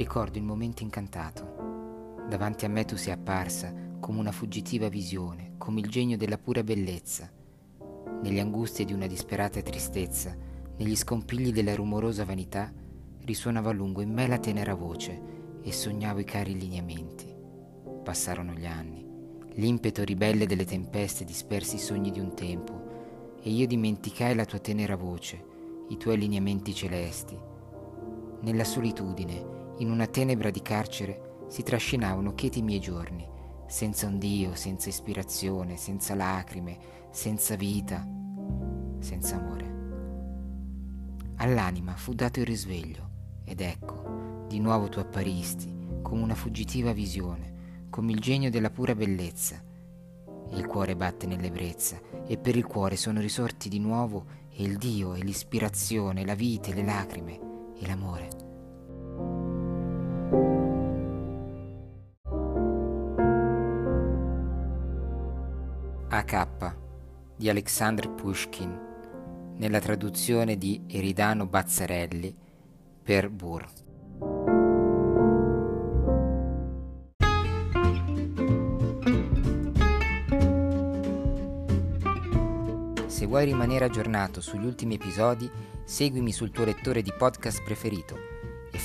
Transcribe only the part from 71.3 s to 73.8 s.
Bazzarelli per Burr.